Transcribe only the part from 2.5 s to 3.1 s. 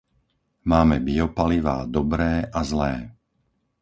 a zlé.